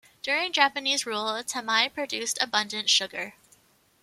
During 0.23 0.51
Japanese 0.51 1.05
rule, 1.05 1.43
Tamai 1.45 1.87
produced 1.87 2.39
abundant 2.41 2.89
sugar. 2.89 3.35